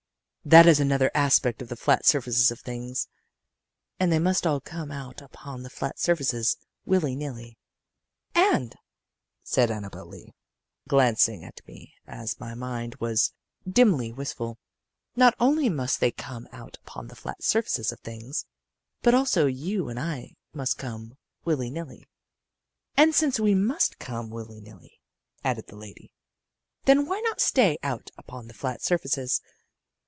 [0.43, 3.07] That is another aspect of the flat surfaces of things.
[3.99, 7.59] And they must all come out upon the flat surfaces, willy nilly.
[8.33, 8.73] "And,"
[9.43, 10.33] said Annabel Lee,
[10.87, 13.33] glancing at me as my mind was
[13.69, 14.57] dimly wistful;
[15.15, 18.47] "not only must they come out upon the flat surfaces of things,
[19.03, 22.09] but also you and I must come, willy nilly.
[22.97, 24.99] "And since we must come, willy nilly,"
[25.43, 26.11] added the lady,
[26.85, 29.39] "then why not stay out upon the flat surfaces?